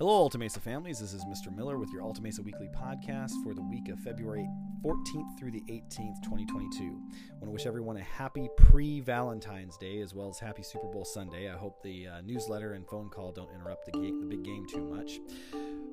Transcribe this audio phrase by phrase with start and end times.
[0.00, 0.98] Hello, Alta families.
[0.98, 1.54] This is Mr.
[1.54, 4.48] Miller with your Alta Weekly podcast for the week of February
[4.82, 6.84] 14th through the 18th, 2022.
[6.84, 10.86] I want to wish everyone a happy pre Valentine's Day as well as happy Super
[10.86, 11.50] Bowl Sunday.
[11.50, 14.86] I hope the uh, newsletter and phone call don't interrupt the, the big game too
[14.86, 15.20] much.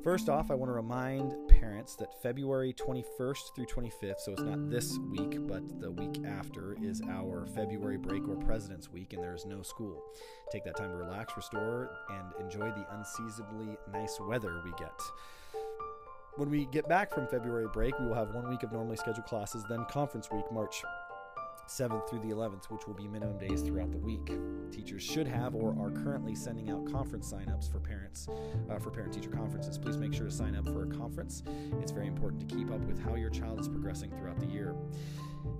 [0.03, 4.69] First off, I want to remind parents that February 21st through 25th, so it's not
[4.69, 9.33] this week, but the week after, is our February break or President's Week, and there
[9.33, 10.01] is no school.
[10.51, 15.01] Take that time to relax, restore, and enjoy the unseasonably nice weather we get.
[16.35, 19.25] When we get back from February break, we will have one week of normally scheduled
[19.25, 20.83] classes, then conference week, March
[21.67, 24.31] 7th through the 11th, which will be minimum days throughout the week.
[24.97, 28.27] Teachers should have or are currently sending out conference signups for parents
[28.67, 29.77] uh, for parent teacher conferences.
[29.77, 31.43] Please make sure to sign up for a conference.
[31.79, 34.73] It's very important to keep up with how your child is progressing throughout the year.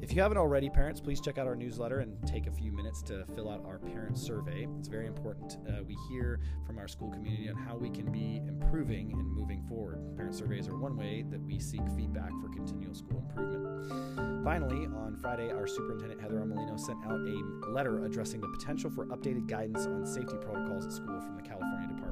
[0.02, 3.02] If you haven't already, parents, please check out our newsletter and take a few minutes
[3.04, 4.68] to fill out our parent survey.
[4.80, 5.58] It's very important.
[5.68, 9.62] Uh, we hear from our school community on how we can be improving and moving
[9.64, 10.16] forward.
[10.16, 14.44] Parent surveys are one way that we seek feedback for continual school improvement.
[14.44, 19.08] Finally, on Friday, our superintendent Heather Armelino sent out a letter addressing the potential for
[19.08, 22.07] updated guidance on safety protocols at school from the California Department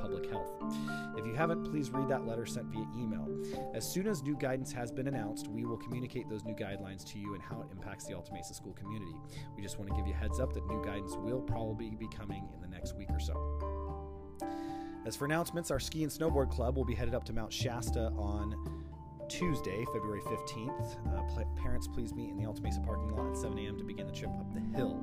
[0.00, 0.50] Public Health.
[1.16, 3.28] If you haven't, please read that letter sent via email.
[3.74, 7.18] As soon as new guidance has been announced, we will communicate those new guidelines to
[7.18, 9.16] you and how it impacts the Alta Mesa school community.
[9.56, 12.08] We just want to give you a heads up that new guidance will probably be
[12.08, 13.34] coming in the next week or so.
[15.06, 18.12] As for announcements, our ski and snowboard club will be headed up to Mount Shasta
[18.18, 18.54] on
[19.28, 20.96] Tuesday, February 15th.
[21.14, 23.76] Uh, parents, please meet in the Alta Mesa parking lot at 7 a.m.
[23.78, 25.00] to begin the trip up the hill.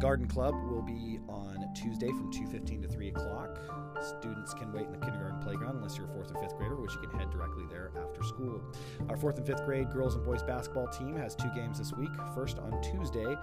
[0.00, 3.11] Garden Club will be on Tuesday from 2:15 to 3 o'clock.
[4.02, 6.92] Students can wait in the kindergarten playground unless you're a fourth or fifth grader, which
[6.94, 8.60] you can head directly there after school.
[9.08, 12.10] Our fourth and fifth grade girls and boys basketball team has two games this week.
[12.34, 13.36] First on Tuesday,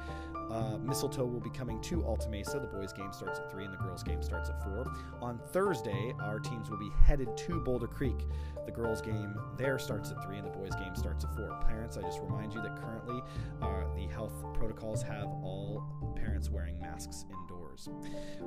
[0.50, 2.60] uh, Mistletoe will be coming to Alta Mesa.
[2.60, 4.86] The boys' game starts at 3 and the girls' game starts at 4.
[5.22, 8.26] On Thursday, our teams will be headed to Boulder Creek.
[8.66, 11.66] The girls' game there starts at 3 and the boys' game starts at 4.
[11.68, 13.22] Parents, I just remind you that currently
[13.62, 17.90] uh, the health protocols have all parents wearing masks indoors.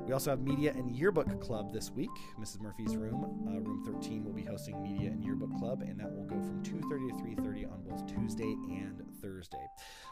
[0.05, 2.21] We also have Media and Yearbook Club this week.
[2.37, 2.59] Mrs.
[2.59, 6.25] Murphy's room, uh, room 13, will be hosting Media and Yearbook Club, and that will
[6.25, 9.65] go from 2:30 to 3:30 on both Tuesday and Thursday.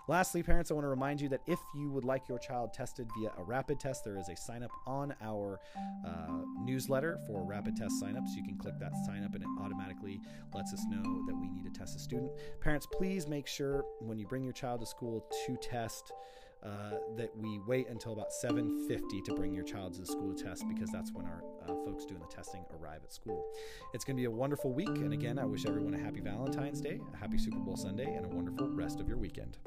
[0.07, 3.09] Lastly, parents, I want to remind you that if you would like your child tested
[3.18, 5.59] via a rapid test, there is a sign up on our
[6.06, 8.30] uh, newsletter for rapid test signups.
[8.38, 10.22] You can click that sign up, and it automatically
[10.53, 12.31] lets us know that we need to test a student.
[12.62, 16.13] Parents, please make sure when you bring your child to school to test.
[16.64, 20.44] Uh, that we wait until about 7.50 to bring your child to the school to
[20.44, 23.44] test because that's when our uh, folks doing the testing arrive at school.
[23.96, 26.82] It's going to be a wonderful week and again i wish everyone a happy valentine's
[26.82, 29.58] day a happy super bowl sunday and a wonderful rest of your weekend